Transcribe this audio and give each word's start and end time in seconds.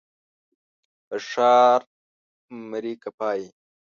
که 1.07 1.17
ښار 1.29 1.81
مرې 2.69 2.93
که 3.01 3.09
پايي. 3.17 3.47